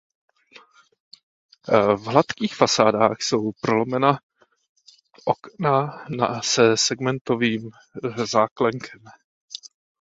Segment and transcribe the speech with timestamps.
[1.93, 4.19] V hladkých fasádách jsou prolomena
[5.25, 6.01] okna
[6.43, 7.71] se segmentovým
[8.31, 8.99] záklenkem.